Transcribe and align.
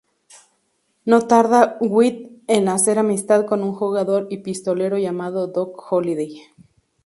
No 1.13 1.19
tarda 1.33 1.77
Wyatt 1.79 2.23
en 2.47 2.69
hacer 2.69 2.97
amistad 2.97 3.45
con 3.45 3.61
un 3.61 3.73
jugador 3.75 4.25
y 4.31 4.39
pistolero 4.39 4.97
llamado 4.97 5.45
Doc 5.45 5.79
Holliday. 5.91 6.41